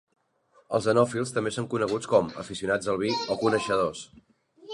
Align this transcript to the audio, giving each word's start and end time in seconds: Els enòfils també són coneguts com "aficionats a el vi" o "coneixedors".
Els 0.77 0.87
enòfils 0.93 1.33
també 1.35 1.53
són 1.57 1.67
coneguts 1.73 2.09
com 2.15 2.33
"aficionats 2.45 2.91
a 2.91 2.93
el 2.95 3.01
vi" 3.05 3.13
o 3.37 3.39
"coneixedors". 3.45 4.03